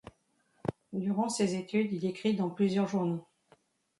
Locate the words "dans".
2.35-2.49